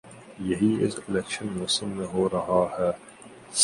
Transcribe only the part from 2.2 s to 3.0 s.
رہا ہے۔